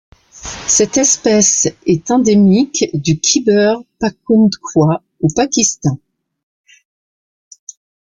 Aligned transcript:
Cette 0.31 0.97
espèce 0.97 1.67
est 1.85 2.09
endémique 2.09 2.85
du 2.95 3.19
Khyber 3.19 3.83
Pakhtunkhwa 3.99 5.03
au 5.19 5.27
Pakistan. 5.35 5.99